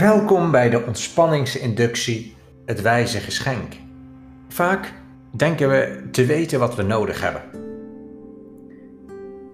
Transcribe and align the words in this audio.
Welkom 0.00 0.50
bij 0.50 0.70
de 0.70 0.84
ontspanningsinductie, 0.84 2.36
het 2.66 2.80
wijze 2.80 3.18
geschenk. 3.18 3.72
Vaak 4.48 4.92
denken 5.30 5.68
we 5.68 6.08
te 6.10 6.24
weten 6.24 6.58
wat 6.58 6.74
we 6.74 6.82
nodig 6.82 7.20
hebben. 7.20 7.42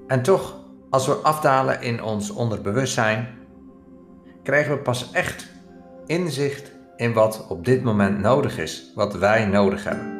En 0.06 0.22
toch, 0.22 0.61
als 0.90 1.06
we 1.06 1.12
afdalen 1.12 1.82
in 1.82 2.02
ons 2.02 2.30
onderbewustzijn, 2.30 3.29
krijgen 4.43 4.73
we 4.73 4.79
pas 4.79 5.11
echt 5.12 5.48
inzicht 6.06 6.73
in 6.97 7.12
wat 7.12 7.47
op 7.48 7.65
dit 7.65 7.83
moment 7.83 8.19
nodig 8.19 8.59
is, 8.59 8.92
wat 8.95 9.15
wij 9.15 9.47
nodig 9.47 9.84
hebben. 9.84 10.16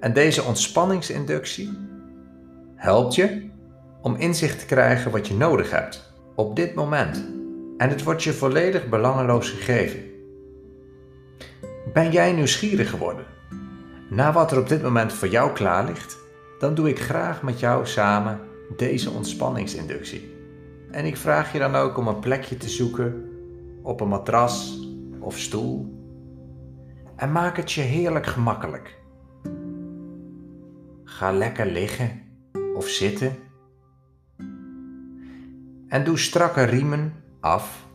En 0.00 0.12
deze 0.12 0.42
ontspanningsinductie 0.42 1.78
helpt 2.74 3.14
je 3.14 3.50
om 4.02 4.14
inzicht 4.14 4.58
te 4.58 4.66
krijgen 4.66 5.10
wat 5.10 5.28
je 5.28 5.34
nodig 5.34 5.70
hebt 5.70 6.12
op 6.34 6.56
dit 6.56 6.74
moment. 6.74 7.37
En 7.78 7.88
het 7.88 8.02
wordt 8.02 8.22
je 8.22 8.32
volledig 8.32 8.88
belangeloos 8.88 9.50
gegeven. 9.50 10.00
Ben 11.92 12.10
jij 12.10 12.32
nieuwsgierig 12.32 12.90
geworden 12.90 13.26
naar 14.08 14.32
wat 14.32 14.52
er 14.52 14.58
op 14.58 14.68
dit 14.68 14.82
moment 14.82 15.12
voor 15.12 15.28
jou 15.28 15.52
klaar 15.52 15.84
ligt? 15.84 16.18
Dan 16.58 16.74
doe 16.74 16.88
ik 16.88 17.00
graag 17.00 17.42
met 17.42 17.60
jou 17.60 17.86
samen 17.86 18.40
deze 18.76 19.10
ontspanningsinductie. 19.10 20.36
En 20.90 21.04
ik 21.04 21.16
vraag 21.16 21.52
je 21.52 21.58
dan 21.58 21.74
ook 21.74 21.98
om 21.98 22.08
een 22.08 22.18
plekje 22.18 22.56
te 22.56 22.68
zoeken 22.68 23.28
op 23.82 24.00
een 24.00 24.08
matras 24.08 24.80
of 25.18 25.38
stoel. 25.38 25.96
En 27.16 27.32
maak 27.32 27.56
het 27.56 27.72
je 27.72 27.80
heerlijk 27.80 28.26
gemakkelijk. 28.26 28.98
Ga 31.04 31.32
lekker 31.32 31.66
liggen 31.66 32.22
of 32.74 32.88
zitten. 32.88 33.36
En 35.88 36.04
doe 36.04 36.18
strakke 36.18 36.62
riemen 36.62 37.12
af. 37.40 37.86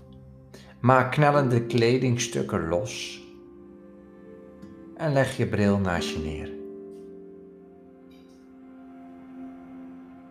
Maak 0.80 1.11
knellende 1.11 1.66
kledingstukken 1.66 2.67
los. 2.67 3.22
En 4.97 5.13
leg 5.13 5.38
je 5.38 5.47
bril 5.47 5.77
naast 5.77 6.09
je 6.09 6.19
neer. 6.19 6.52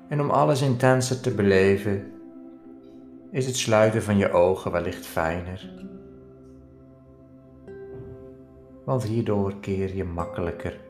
En 0.08 0.20
om 0.20 0.30
alles 0.30 0.62
intenser 0.62 1.20
te 1.20 1.34
beleven, 1.34 2.12
is 3.30 3.46
het 3.46 3.56
sluiten 3.56 4.02
van 4.02 4.16
je 4.16 4.30
ogen 4.30 4.72
wellicht 4.72 5.06
fijner. 5.06 5.70
Want 8.84 9.02
hierdoor 9.02 9.60
keer 9.60 9.94
je 9.94 10.04
makkelijker 10.04 10.80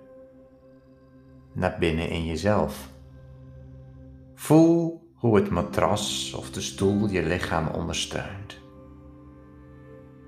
naar 1.53 1.77
binnen 1.79 2.09
in 2.09 2.25
jezelf. 2.25 2.89
Voel 4.35 5.02
hoe 5.23 5.37
het 5.37 5.51
matras 5.51 6.35
of 6.35 6.51
de 6.51 6.61
stoel 6.61 7.09
je 7.09 7.23
lichaam 7.23 7.69
ondersteunt. 7.69 8.61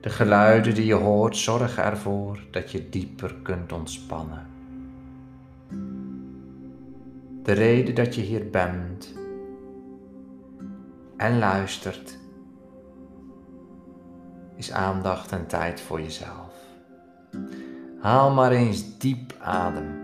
De 0.01 0.11
geluiden 0.11 0.75
die 0.75 0.87
je 0.87 0.95
hoort 0.95 1.37
zorgen 1.37 1.85
ervoor 1.85 2.39
dat 2.51 2.71
je 2.71 2.89
dieper 2.89 3.35
kunt 3.43 3.73
ontspannen. 3.73 4.47
De 7.43 7.53
reden 7.53 7.95
dat 7.95 8.15
je 8.15 8.21
hier 8.21 8.51
bent 8.51 9.15
en 11.17 11.39
luistert 11.39 12.19
is 14.57 14.73
aandacht 14.73 15.33
en 15.33 15.47
tijd 15.47 15.81
voor 15.81 16.01
jezelf. 16.01 16.55
Haal 18.01 18.31
maar 18.31 18.53
eens 18.53 18.99
diep 18.99 19.35
adem. 19.41 20.04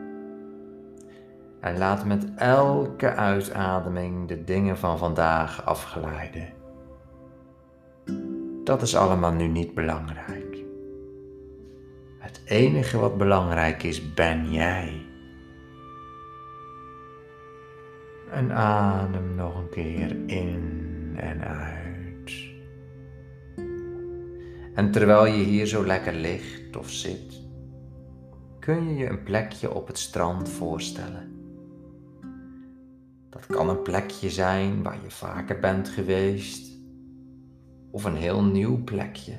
En 1.61 1.78
laat 1.78 2.05
met 2.05 2.34
elke 2.36 3.14
uitademing 3.14 4.28
de 4.28 4.44
dingen 4.44 4.78
van 4.78 4.98
vandaag 4.98 5.66
afgeleiden. 5.66 6.48
Dat 8.64 8.83
is 8.83 8.97
allemaal 8.97 9.33
nu 9.33 9.47
niet 9.47 9.75
belangrijk. 9.75 10.64
Het 12.19 12.41
enige 12.44 12.99
wat 12.99 13.19
belangrijk 13.19 13.82
is, 13.82 14.15
ben 14.15 14.53
jij. 14.53 15.06
En 18.31 18.53
adem 18.53 19.34
nog 19.34 19.56
een 19.56 19.69
keer 19.69 20.16
in 20.26 21.15
en 21.16 21.44
uit. 21.44 22.49
En 24.75 24.91
terwijl 24.91 25.26
je 25.26 25.44
hier 25.44 25.66
zo 25.66 25.87
lekker 25.87 26.15
ligt 26.15 26.76
of 26.76 26.91
zit, 26.91 27.41
kun 28.59 28.88
je 28.88 28.94
je 28.97 29.09
een 29.09 29.22
plekje 29.22 29.75
op 29.75 29.87
het 29.87 29.99
strand 29.99 30.49
voorstellen. 30.49 31.39
Dat 33.30 33.46
kan 33.46 33.68
een 33.68 33.82
plekje 33.82 34.30
zijn 34.30 34.82
waar 34.82 34.98
je 35.02 35.10
vaker 35.10 35.60
bent 35.60 35.88
geweest 35.88 36.78
of 37.91 38.04
een 38.04 38.16
heel 38.16 38.44
nieuw 38.44 38.84
plekje. 38.84 39.36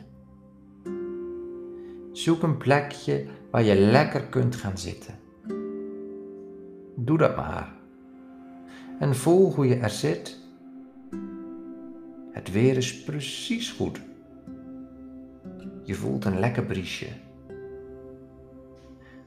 Zoek 2.11 2.43
een 2.43 2.57
plekje 2.57 3.25
waar 3.51 3.63
je 3.63 3.75
lekker 3.75 4.21
kunt 4.21 4.55
gaan 4.55 4.77
zitten. 4.77 5.19
Doe 6.95 7.17
dat 7.17 7.35
maar. 7.35 7.73
En 8.99 9.15
voel 9.15 9.53
hoe 9.53 9.67
je 9.67 9.75
er 9.75 9.89
zit. 9.89 10.39
Het 12.31 12.51
weer 12.51 12.77
is 12.77 13.03
precies 13.03 13.71
goed. 13.71 14.01
Je 15.83 15.93
voelt 15.93 16.25
een 16.25 16.39
lekker 16.39 16.63
briesje. 16.63 17.07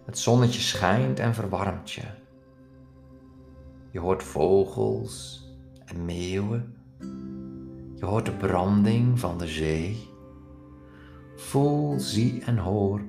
Het 0.04 0.19
zonnetje 0.19 0.60
schijnt 0.60 1.19
en 1.19 1.34
verwarmt 1.34 1.91
je. 1.91 2.03
Je 3.94 4.00
hoort 4.00 4.22
vogels 4.22 5.44
en 5.84 6.05
meeuwen. 6.05 6.75
Je 7.94 8.05
hoort 8.05 8.27
de 8.27 8.32
branding 8.32 9.21
van 9.21 9.38
de 9.38 9.47
zee. 9.47 10.09
Voel, 11.37 11.99
zie 11.99 12.43
en 12.44 12.59
hoor 12.59 13.00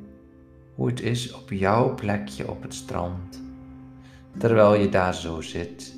hoe 0.76 0.88
het 0.88 1.02
is 1.02 1.34
op 1.34 1.50
jouw 1.50 1.96
plekje 1.96 2.50
op 2.50 2.62
het 2.62 2.74
strand, 2.74 3.42
terwijl 4.38 4.74
je 4.76 4.90
daar 4.90 5.16
zo 5.16 5.42
zit. 5.42 5.96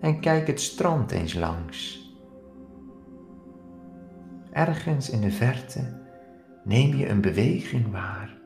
En 0.00 0.20
kijk 0.20 0.46
het 0.46 0.60
strand 0.60 1.10
eens 1.10 1.34
langs. 1.34 2.08
Ergens 4.52 5.10
in 5.10 5.20
de 5.20 5.30
verte 5.30 6.00
neem 6.64 6.94
je 6.94 7.08
een 7.08 7.20
beweging 7.20 7.90
waar. 7.90 8.38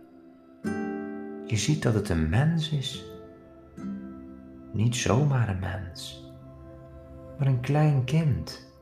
Je 1.47 1.57
ziet 1.57 1.83
dat 1.83 1.95
het 1.95 2.09
een 2.09 2.29
mens 2.29 2.71
is 2.71 3.13
niet 4.75 4.97
zomaar 4.97 5.49
een 5.49 5.59
mens, 5.59 6.25
maar 7.39 7.47
een 7.47 7.61
klein 7.61 8.05
kind. 8.05 8.73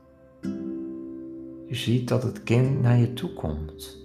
Je 1.67 1.75
ziet 1.75 2.07
dat 2.07 2.23
het 2.23 2.43
kind 2.43 2.81
naar 2.81 2.97
je 2.97 3.13
toe 3.13 3.33
komt. 3.33 3.97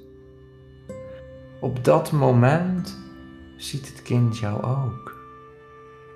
Op 1.60 1.84
dat 1.84 2.12
moment 2.12 2.99
ziet 3.56 3.88
het 3.88 4.03
kind 4.03 4.38
jou 4.38 4.62
ook 4.62 5.16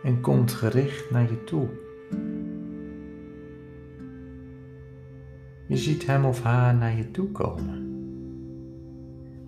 en 0.03 0.21
komt 0.21 0.53
gericht 0.53 1.11
naar 1.11 1.31
je 1.31 1.45
toe. 1.45 1.69
Je 5.69 5.77
ziet 5.77 6.07
hem 6.07 6.25
of 6.25 6.43
haar 6.43 6.75
naar 6.75 6.97
je 6.97 7.11
toe 7.11 7.31
komen. 7.31 7.91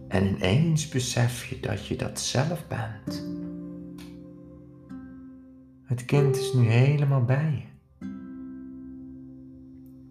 En 0.08 0.26
ineens 0.26 0.88
besef 0.88 1.44
je 1.44 1.60
dat 1.60 1.86
je 1.86 1.96
dat 1.96 2.20
zelf 2.20 2.66
bent. 2.68 3.26
Het 5.94 6.04
kind 6.04 6.36
is 6.36 6.52
nu 6.52 6.66
helemaal 6.66 7.24
bij 7.24 7.66
je. 8.00 8.06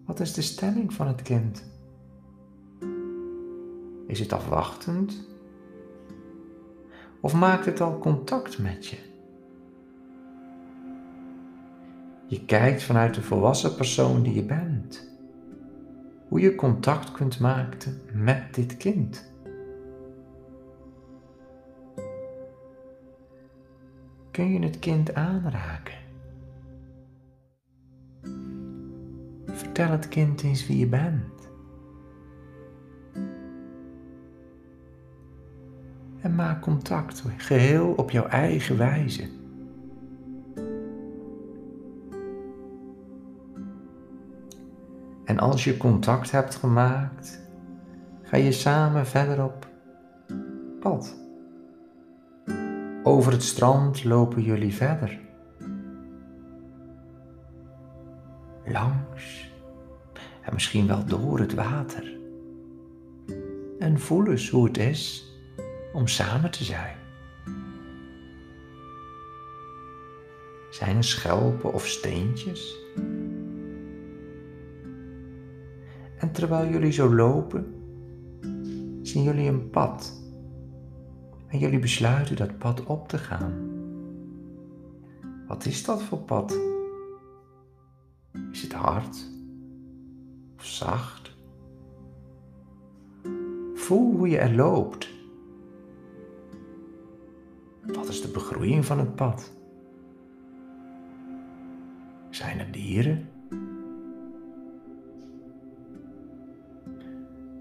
Wat 0.06 0.20
is 0.20 0.32
de 0.32 0.42
stemming 0.42 0.92
van 0.92 1.06
het 1.06 1.22
kind? 1.22 1.64
Is 4.06 4.18
het 4.18 4.32
afwachtend? 4.32 5.28
Of 7.20 7.34
maakt 7.34 7.64
het 7.64 7.80
al 7.80 7.98
contact 7.98 8.58
met 8.58 8.86
je? 8.86 8.96
Je 12.26 12.44
kijkt 12.44 12.82
vanuit 12.82 13.14
de 13.14 13.22
volwassen 13.22 13.74
persoon 13.74 14.22
die 14.22 14.34
je 14.34 14.44
bent. 14.44 15.08
Hoe 16.28 16.40
je 16.40 16.54
contact 16.54 17.12
kunt 17.12 17.40
maken 17.40 18.00
met 18.12 18.54
dit 18.54 18.76
kind. 18.76 19.33
Kun 24.34 24.52
je 24.52 24.58
het 24.58 24.78
kind 24.78 25.14
aanraken. 25.14 25.94
Vertel 29.46 29.90
het 29.90 30.08
kind 30.08 30.42
eens 30.42 30.66
wie 30.66 30.78
je 30.78 30.86
bent. 30.86 31.50
En 36.20 36.34
maak 36.34 36.62
contact, 36.62 37.24
geheel 37.36 37.92
op 37.92 38.10
jouw 38.10 38.26
eigen 38.26 38.76
wijze. 38.76 39.28
En 45.24 45.38
als 45.38 45.64
je 45.64 45.76
contact 45.76 46.30
hebt 46.30 46.54
gemaakt, 46.54 47.40
ga 48.22 48.36
je 48.36 48.52
samen 48.52 49.06
verder 49.06 49.44
op 49.44 49.73
Over 53.14 53.32
het 53.32 53.42
strand 53.42 54.04
lopen 54.04 54.42
jullie 54.42 54.74
verder. 54.74 55.18
Langs 58.66 59.52
en 60.40 60.52
misschien 60.52 60.86
wel 60.86 61.04
door 61.04 61.38
het 61.38 61.54
water. 61.54 62.16
En 63.78 63.98
voel 63.98 64.26
eens 64.26 64.50
hoe 64.50 64.64
het 64.64 64.78
is 64.78 65.32
om 65.92 66.06
samen 66.06 66.50
te 66.50 66.64
zijn. 66.64 66.96
Zijn 70.70 70.96
er 70.96 71.04
schelpen 71.04 71.72
of 71.72 71.86
steentjes? 71.86 72.76
En 76.18 76.32
terwijl 76.32 76.68
jullie 76.68 76.92
zo 76.92 77.14
lopen, 77.14 77.74
zien 79.02 79.22
jullie 79.22 79.48
een 79.48 79.70
pad. 79.70 80.23
En 81.54 81.60
jullie 81.60 81.78
besluiten 81.78 82.36
dat 82.36 82.58
pad 82.58 82.84
op 82.84 83.08
te 83.08 83.18
gaan. 83.18 83.52
Wat 85.46 85.64
is 85.64 85.84
dat 85.84 86.02
voor 86.02 86.18
pad? 86.18 86.58
Is 88.52 88.62
het 88.62 88.72
hard 88.72 89.30
of 90.56 90.64
zacht? 90.64 91.36
Voel 93.74 94.16
hoe 94.16 94.28
je 94.28 94.38
er 94.38 94.54
loopt. 94.54 95.08
Wat 97.82 98.08
is 98.08 98.22
de 98.22 98.28
begroeiing 98.28 98.84
van 98.84 98.98
het 98.98 99.14
pad? 99.14 99.52
Zijn 102.30 102.58
er 102.58 102.72
dieren? 102.72 103.28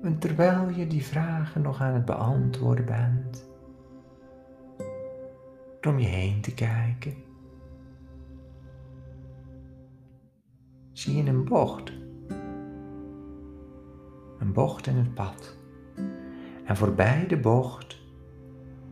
En 0.01 0.19
terwijl 0.19 0.69
je 0.69 0.87
die 0.87 1.03
vragen 1.05 1.61
nog 1.61 1.81
aan 1.81 1.93
het 1.93 2.05
beantwoorden 2.05 2.85
bent, 2.85 3.51
om 5.85 5.99
je 5.99 6.07
heen 6.07 6.41
te 6.41 6.53
kijken, 6.53 7.13
zie 10.91 11.15
je 11.15 11.29
een 11.29 11.43
bocht. 11.45 11.91
Een 14.39 14.53
bocht 14.53 14.87
in 14.87 14.95
het 14.95 15.13
pad. 15.13 15.57
En 16.65 16.77
voorbij 16.77 17.27
de 17.27 17.37
bocht 17.37 18.01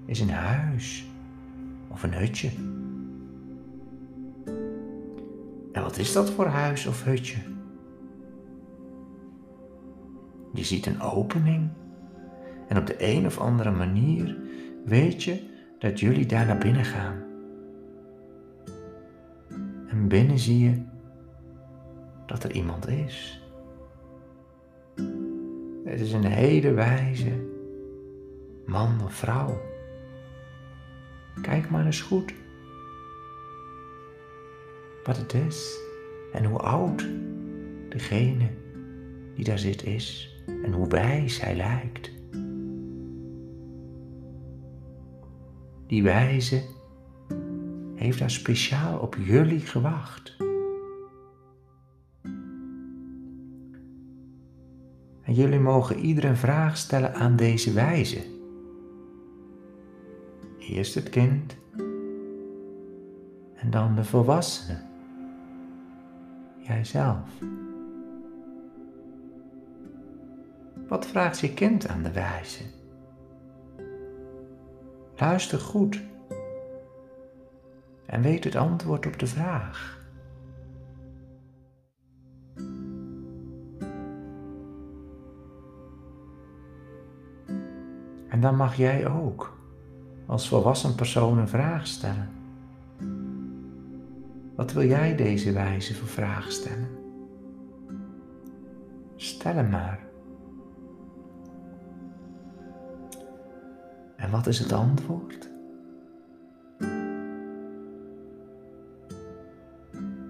is 0.05 0.19
een 0.19 0.29
huis 0.29 1.05
of 1.89 2.03
een 2.03 2.13
hutje. 2.13 2.49
En 5.71 5.81
wat 5.81 5.97
is 5.97 6.13
dat 6.13 6.29
voor 6.29 6.45
huis 6.45 6.85
of 6.85 7.03
hutje? 7.03 7.37
Je 10.53 10.63
ziet 10.63 10.85
een 10.85 11.01
opening 11.01 11.69
en 12.67 12.77
op 12.77 12.85
de 12.85 12.95
een 12.97 13.25
of 13.25 13.39
andere 13.39 13.71
manier 13.71 14.37
weet 14.85 15.23
je 15.23 15.50
dat 15.81 15.99
jullie 15.99 16.25
daar 16.25 16.45
naar 16.45 16.57
binnen 16.57 16.85
gaan. 16.85 17.23
En 19.87 20.07
binnen 20.07 20.39
zie 20.39 20.59
je 20.59 20.81
dat 22.25 22.43
er 22.43 22.51
iemand 22.51 22.87
is. 22.87 23.41
Het 25.85 25.99
is 25.99 26.13
een 26.13 26.25
hele 26.25 26.71
wijze 26.71 27.31
man 28.65 29.03
of 29.03 29.13
vrouw. 29.13 29.61
Kijk 31.41 31.69
maar 31.69 31.85
eens 31.85 32.01
goed 32.01 32.33
wat 35.03 35.17
het 35.17 35.33
is 35.33 35.79
en 36.33 36.45
hoe 36.45 36.59
oud 36.59 37.07
degene 37.89 38.49
die 39.35 39.45
daar 39.45 39.59
zit 39.59 39.83
is 39.83 40.35
en 40.63 40.73
hoe 40.73 40.87
wijs 40.87 41.41
hij 41.41 41.55
lijkt. 41.55 42.20
Die 45.91 46.03
wijze 46.03 46.63
heeft 47.95 48.19
daar 48.19 48.31
speciaal 48.31 48.99
op 48.99 49.15
jullie 49.15 49.59
gewacht. 49.59 50.37
En 55.21 55.33
jullie 55.33 55.59
mogen 55.59 55.99
ieder 55.99 56.25
een 56.25 56.37
vraag 56.37 56.77
stellen 56.77 57.13
aan 57.13 57.35
deze 57.35 57.73
wijze. 57.73 58.21
Eerst 60.59 60.95
het 60.95 61.09
kind 61.09 61.55
en 63.55 63.69
dan 63.69 63.95
de 63.95 64.03
volwassene, 64.03 64.81
jijzelf. 66.59 67.29
Wat 70.87 71.05
vraagt 71.05 71.39
je 71.39 71.53
kind 71.53 71.87
aan 71.87 72.03
de 72.03 72.11
wijze? 72.11 72.63
Luister 75.21 75.59
goed 75.59 76.01
en 78.05 78.21
weet 78.21 78.43
het 78.43 78.55
antwoord 78.55 79.05
op 79.05 79.19
de 79.19 79.27
vraag. 79.27 79.99
En 88.29 88.41
dan 88.41 88.55
mag 88.55 88.75
jij 88.75 89.07
ook 89.07 89.57
als 90.25 90.47
volwassen 90.47 90.95
persoon 90.95 91.37
een 91.37 91.47
vraag 91.47 91.87
stellen. 91.87 92.29
Wat 94.55 94.73
wil 94.73 94.85
jij 94.85 95.15
deze 95.15 95.51
wijze 95.51 95.95
voor 95.95 96.07
vraag 96.07 96.51
stellen? 96.51 96.89
Stel 99.15 99.53
hem 99.53 99.69
maar. 99.69 100.10
En 104.21 104.31
wat 104.31 104.47
is 104.47 104.59
het 104.59 104.71
antwoord? 104.71 105.49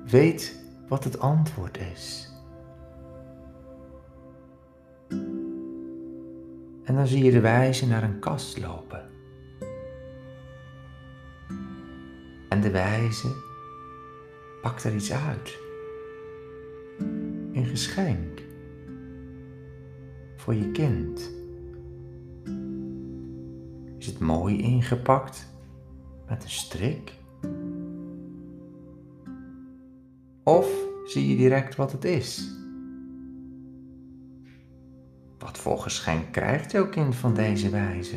Weet 0.06 0.60
wat 0.88 1.04
het 1.04 1.20
antwoord 1.20 1.78
is. 1.78 2.32
En 6.84 6.96
dan 6.96 7.08
zie 7.08 7.24
je 7.24 7.32
de 7.32 7.40
wijze 7.40 7.88
naar 7.88 8.04
een 8.04 8.20
kast 8.20 8.60
lopen. 8.60 9.10
En 12.50 12.62
de 12.62 12.72
wijze 12.72 13.28
pakt 14.62 14.84
er 14.84 14.96
iets 14.96 15.14
uit. 15.14 15.60
Een 17.54 17.66
geschenk 17.66 18.42
voor 20.36 20.54
je 20.54 20.72
kind. 20.72 21.41
Is 24.02 24.08
het 24.08 24.20
mooi 24.20 24.62
ingepakt 24.62 25.48
met 26.28 26.44
een 26.44 26.50
strik? 26.50 27.14
Of 30.44 30.72
zie 31.06 31.30
je 31.30 31.36
direct 31.36 31.76
wat 31.76 31.92
het 31.92 32.06
is? 32.06 32.52
Wat 35.38 35.58
voor 35.58 35.78
geschenk 35.78 36.32
krijgt 36.32 36.72
jouw 36.72 36.90
kind 36.90 37.16
van 37.16 37.34
deze 37.34 37.70
wijze? 37.70 38.16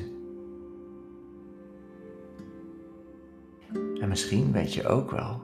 En 4.00 4.08
misschien 4.08 4.52
weet 4.52 4.74
je 4.74 4.86
ook 4.86 5.10
wel 5.10 5.42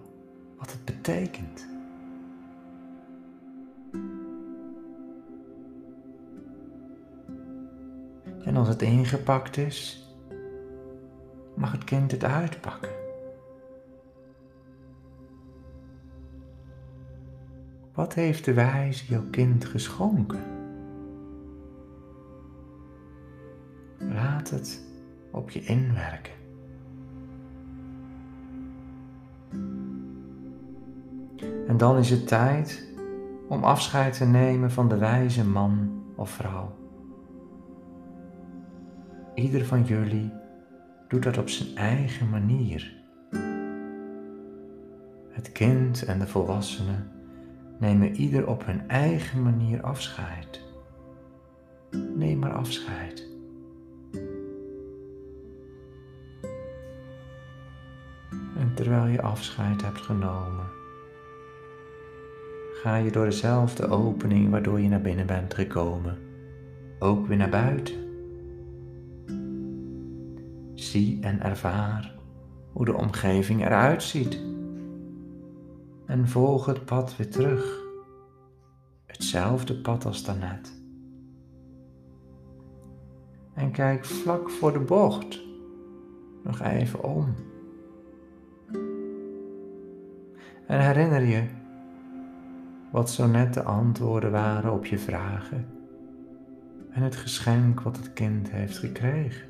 wat 0.58 0.72
het 0.72 0.84
betekent. 0.84 1.68
En 8.44 8.56
als 8.56 8.68
het 8.68 8.82
ingepakt 8.82 9.56
is, 9.56 10.09
mag 11.60 11.72
het 11.72 11.84
kind 11.84 12.10
het 12.10 12.24
uitpakken. 12.24 12.90
Wat 17.94 18.14
heeft 18.14 18.44
de 18.44 18.54
wijze 18.54 19.06
jouw 19.06 19.24
kind 19.30 19.64
geschonken? 19.64 20.42
Laat 23.98 24.50
het 24.50 24.84
op 25.30 25.50
je 25.50 25.60
inwerken. 25.60 26.32
En 31.66 31.76
dan 31.76 31.96
is 31.98 32.10
het 32.10 32.26
tijd 32.26 32.88
om 33.48 33.64
afscheid 33.64 34.16
te 34.16 34.24
nemen 34.24 34.70
van 34.70 34.88
de 34.88 34.98
wijze 34.98 35.46
man 35.46 36.02
of 36.14 36.30
vrouw. 36.30 36.78
Ieder 39.34 39.64
van 39.64 39.84
jullie 39.84 40.39
doet 41.10 41.22
dat 41.22 41.38
op 41.38 41.48
zijn 41.48 41.76
eigen 41.76 42.28
manier. 42.28 42.92
Het 45.30 45.52
kind 45.52 46.04
en 46.04 46.18
de 46.18 46.26
volwassene 46.26 46.96
nemen 47.78 48.14
ieder 48.14 48.46
op 48.46 48.66
hun 48.66 48.88
eigen 48.88 49.42
manier 49.42 49.82
afscheid. 49.82 50.60
Neem 52.14 52.38
maar 52.38 52.52
afscheid. 52.52 53.28
En 58.56 58.72
terwijl 58.74 59.06
je 59.06 59.22
afscheid 59.22 59.82
hebt 59.82 60.00
genomen, 60.00 60.66
ga 62.82 62.96
je 62.96 63.10
door 63.10 63.24
dezelfde 63.24 63.88
opening 63.88 64.50
waardoor 64.50 64.80
je 64.80 64.88
naar 64.88 65.00
binnen 65.00 65.26
bent 65.26 65.54
gekomen, 65.54 66.18
ook 66.98 67.26
weer 67.26 67.36
naar 67.36 67.48
buiten. 67.48 68.09
Zie 70.90 71.18
en 71.20 71.40
ervaar 71.40 72.14
hoe 72.72 72.84
de 72.84 72.94
omgeving 72.94 73.64
eruit 73.64 74.02
ziet. 74.02 74.40
En 76.06 76.28
volg 76.28 76.66
het 76.66 76.84
pad 76.84 77.16
weer 77.16 77.30
terug. 77.30 77.78
hetzelfde 79.06 79.80
pad 79.80 80.04
als 80.04 80.24
daarnet. 80.24 80.82
En 83.54 83.70
kijk 83.70 84.04
vlak 84.04 84.50
voor 84.50 84.72
de 84.72 84.78
bocht 84.78 85.40
nog 86.44 86.60
even 86.60 87.04
om. 87.04 87.34
En 90.66 90.80
herinner 90.80 91.22
je 91.22 91.44
wat 92.92 93.10
zo 93.10 93.26
net 93.26 93.54
de 93.54 93.62
antwoorden 93.62 94.30
waren 94.30 94.72
op 94.72 94.86
je 94.86 94.98
vragen 94.98 95.66
en 96.90 97.02
het 97.02 97.16
geschenk 97.16 97.80
wat 97.80 97.96
het 97.96 98.12
kind 98.12 98.50
heeft 98.50 98.78
gekregen. 98.78 99.49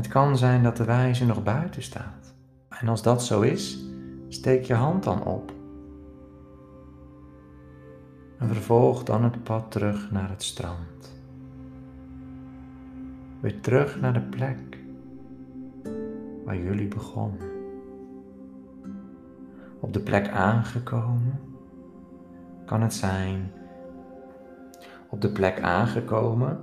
Het 0.00 0.08
kan 0.08 0.36
zijn 0.36 0.62
dat 0.62 0.76
de 0.76 0.84
wijze 0.84 1.26
nog 1.26 1.42
buiten 1.42 1.82
staat. 1.82 2.34
En 2.68 2.88
als 2.88 3.02
dat 3.02 3.24
zo 3.24 3.40
is, 3.40 3.84
steek 4.28 4.64
je 4.64 4.74
hand 4.74 5.02
dan 5.02 5.24
op. 5.24 5.52
En 8.38 8.46
vervolg 8.46 9.02
dan 9.02 9.24
het 9.24 9.42
pad 9.42 9.70
terug 9.70 10.10
naar 10.10 10.28
het 10.28 10.42
strand. 10.42 11.16
Weer 13.40 13.60
terug 13.60 14.00
naar 14.00 14.12
de 14.12 14.20
plek 14.20 14.78
waar 16.44 16.58
jullie 16.58 16.88
begonnen. 16.88 17.50
Op 19.80 19.92
de 19.92 20.00
plek 20.00 20.28
aangekomen 20.28 21.40
kan 22.66 22.82
het 22.82 22.94
zijn. 22.94 23.52
Op 25.08 25.20
de 25.20 25.32
plek 25.32 25.60
aangekomen 25.60 26.58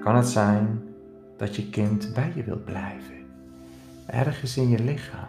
kan 0.00 0.16
het 0.16 0.28
zijn 0.28 0.88
dat 1.40 1.56
je 1.56 1.70
kind 1.70 2.14
bij 2.14 2.32
je 2.34 2.44
wilt 2.44 2.64
blijven, 2.64 3.26
ergens 4.06 4.56
in 4.56 4.68
je 4.68 4.78
lichaam. 4.78 5.28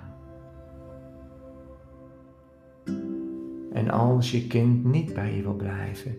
En 3.73 3.89
als 3.89 4.31
je 4.31 4.47
kind 4.47 4.83
niet 4.83 5.13
bij 5.13 5.35
je 5.35 5.41
wil 5.41 5.55
blijven, 5.55 6.15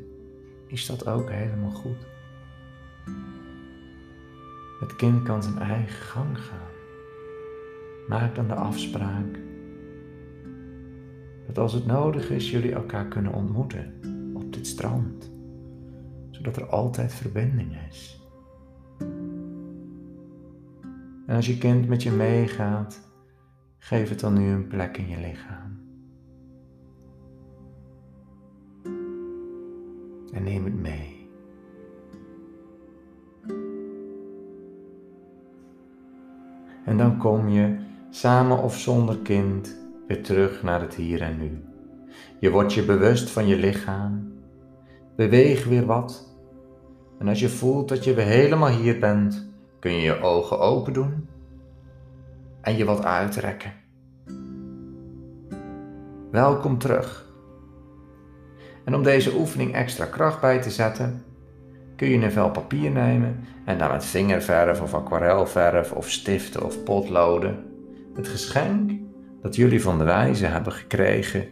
is 0.66 0.86
dat 0.86 1.06
ook 1.06 1.30
helemaal 1.30 1.70
goed. 1.70 2.06
Het 4.80 4.96
kind 4.96 5.22
kan 5.22 5.42
zijn 5.42 5.58
eigen 5.58 6.02
gang 6.02 6.38
gaan. 6.38 6.70
Maak 8.08 8.34
dan 8.34 8.48
de 8.48 8.54
afspraak 8.54 9.38
dat 11.46 11.58
als 11.58 11.72
het 11.72 11.86
nodig 11.86 12.30
is, 12.30 12.50
jullie 12.50 12.72
elkaar 12.72 13.08
kunnen 13.08 13.32
ontmoeten 13.32 13.94
op 14.34 14.52
dit 14.52 14.66
strand, 14.66 15.30
zodat 16.30 16.56
er 16.56 16.66
altijd 16.66 17.14
verbinding 17.14 17.76
is. 17.88 18.21
En 21.32 21.38
als 21.38 21.46
je 21.46 21.58
kind 21.58 21.88
met 21.88 22.02
je 22.02 22.10
meegaat, 22.10 23.00
geef 23.78 24.08
het 24.08 24.20
dan 24.20 24.32
nu 24.32 24.50
een 24.50 24.66
plek 24.66 24.96
in 24.96 25.08
je 25.08 25.16
lichaam. 25.20 25.80
En 30.32 30.42
neem 30.42 30.64
het 30.64 30.74
mee. 30.74 31.30
En 36.84 36.96
dan 36.96 37.18
kom 37.18 37.48
je, 37.48 37.76
samen 38.10 38.62
of 38.62 38.78
zonder 38.78 39.18
kind, 39.18 39.78
weer 40.06 40.22
terug 40.22 40.62
naar 40.62 40.80
het 40.80 40.94
hier 40.94 41.20
en 41.20 41.38
nu. 41.38 41.64
Je 42.38 42.50
wordt 42.50 42.74
je 42.74 42.84
bewust 42.84 43.30
van 43.30 43.46
je 43.46 43.56
lichaam. 43.56 44.32
Beweeg 45.16 45.64
weer 45.64 45.86
wat. 45.86 46.36
En 47.18 47.28
als 47.28 47.40
je 47.40 47.48
voelt 47.48 47.88
dat 47.88 48.04
je 48.04 48.14
weer 48.14 48.26
helemaal 48.26 48.70
hier 48.70 48.98
bent, 48.98 49.51
kun 49.82 49.92
je 49.92 50.00
je 50.00 50.20
ogen 50.20 50.58
open 50.58 50.92
doen 50.92 51.28
en 52.60 52.76
je 52.76 52.84
wat 52.84 53.04
uitrekken. 53.04 53.72
Welkom 56.30 56.78
terug. 56.78 57.32
En 58.84 58.94
om 58.94 59.02
deze 59.02 59.34
oefening 59.34 59.74
extra 59.74 60.04
kracht 60.04 60.40
bij 60.40 60.60
te 60.60 60.70
zetten, 60.70 61.24
kun 61.96 62.08
je 62.08 62.24
een 62.24 62.32
vel 62.32 62.50
papier 62.50 62.90
nemen 62.90 63.44
en 63.64 63.78
daar 63.78 63.90
met 63.90 64.04
vingerverf 64.04 64.80
of 64.80 64.94
aquarelverf 64.94 65.92
of 65.92 66.10
stiften 66.10 66.64
of 66.64 66.82
potloden 66.82 67.64
het 68.14 68.28
geschenk 68.28 68.92
dat 69.40 69.56
jullie 69.56 69.82
van 69.82 69.98
de 69.98 70.04
wijze 70.04 70.46
hebben 70.46 70.72
gekregen 70.72 71.48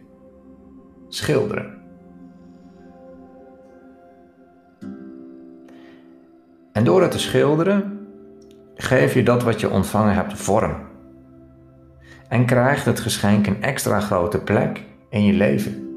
schilderen. 1.07 1.81
En 6.71 6.83
door 6.83 7.01
het 7.01 7.11
te 7.11 7.19
schilderen 7.19 8.00
geef 8.75 9.13
je 9.13 9.23
dat 9.23 9.43
wat 9.43 9.59
je 9.59 9.69
ontvangen 9.69 10.13
hebt 10.13 10.33
vorm. 10.33 10.75
En 12.27 12.45
krijgt 12.45 12.85
het 12.85 12.99
geschenk 12.99 13.47
een 13.47 13.63
extra 13.63 13.99
grote 13.99 14.39
plek 14.39 14.83
in 15.09 15.23
je 15.23 15.33
leven. 15.33 15.89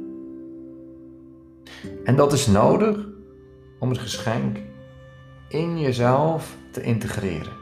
En 2.04 2.16
dat 2.16 2.32
is 2.32 2.46
nodig 2.46 3.06
om 3.78 3.88
het 3.88 3.98
geschenk 3.98 4.58
in 5.48 5.80
jezelf 5.80 6.56
te 6.70 6.82
integreren. 6.82 7.52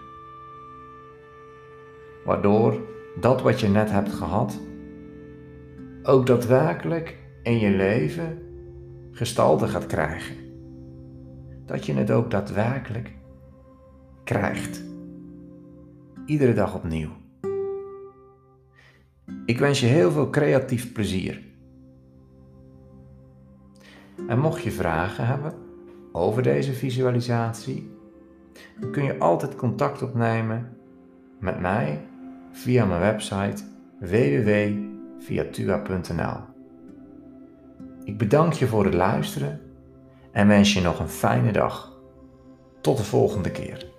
Waardoor 2.24 2.80
dat 3.20 3.42
wat 3.42 3.60
je 3.60 3.68
net 3.68 3.90
hebt 3.90 4.12
gehad 4.12 4.60
ook 6.02 6.26
daadwerkelijk 6.26 7.18
in 7.42 7.58
je 7.58 7.70
leven 7.70 8.38
gestalte 9.12 9.68
gaat 9.68 9.86
krijgen. 9.86 10.36
Dat 11.66 11.86
je 11.86 11.94
het 11.94 12.10
ook 12.10 12.30
daadwerkelijk 12.30 13.12
krijgt. 14.24 14.91
Iedere 16.32 16.52
dag 16.52 16.74
opnieuw. 16.74 17.10
Ik 19.44 19.58
wens 19.58 19.80
je 19.80 19.86
heel 19.86 20.10
veel 20.10 20.30
creatief 20.30 20.92
plezier. 20.92 21.42
En 24.26 24.38
mocht 24.38 24.62
je 24.62 24.70
vragen 24.70 25.26
hebben 25.26 25.54
over 26.12 26.42
deze 26.42 26.72
visualisatie, 26.72 27.90
dan 28.80 28.90
kun 28.90 29.04
je 29.04 29.18
altijd 29.18 29.56
contact 29.56 30.02
opnemen 30.02 30.76
met 31.40 31.60
mij 31.60 32.06
via 32.52 32.84
mijn 32.84 33.00
website 33.00 33.62
www.viatua.nl. 33.98 36.36
Ik 38.04 38.18
bedank 38.18 38.52
je 38.52 38.66
voor 38.66 38.84
het 38.84 38.94
luisteren 38.94 39.60
en 40.30 40.48
wens 40.48 40.72
je 40.72 40.80
nog 40.80 41.00
een 41.00 41.08
fijne 41.08 41.52
dag. 41.52 42.00
Tot 42.80 42.96
de 42.96 43.04
volgende 43.04 43.50
keer. 43.50 43.91